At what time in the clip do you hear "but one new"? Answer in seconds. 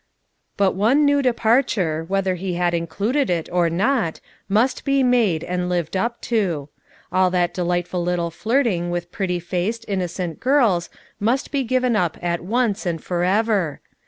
0.57-1.21